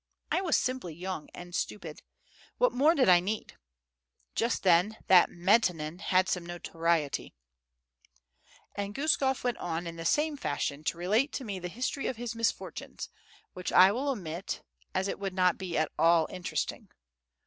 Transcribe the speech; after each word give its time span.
I 0.31 0.41
was 0.41 0.57
simply 0.57 0.95
young 0.95 1.29
and 1.31 1.53
stupid. 1.53 2.01
What 2.57 2.71
more 2.73 2.95
did 2.95 3.07
I 3.07 3.19
need? 3.19 3.59
Just 4.33 4.63
then 4.63 4.97
that 5.05 5.29
Metenin 5.29 5.99
had 5.99 6.27
some 6.27 6.43
notoriety" 6.43 7.35
And 8.75 8.95
Guskof 8.95 9.43
went 9.43 9.57
on 9.59 9.85
in 9.85 9.97
the 9.97 10.05
same 10.05 10.37
fashion 10.37 10.83
to 10.85 10.97
relate 10.97 11.31
to 11.33 11.43
me 11.43 11.59
the 11.59 11.67
history 11.67 12.07
of 12.07 12.17
his 12.17 12.33
misfortunes, 12.35 13.09
which 13.53 13.71
I 13.71 13.91
will 13.91 14.09
omit, 14.09 14.63
as 14.95 15.07
it 15.07 15.19
would 15.19 15.35
not 15.35 15.59
be 15.59 15.77
at 15.77 15.91
all 15.99 16.25
interesting. 16.31 16.89